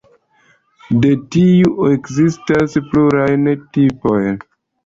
[1.03, 3.29] De tiu ekzistas pluraj
[3.79, 4.19] tipoj.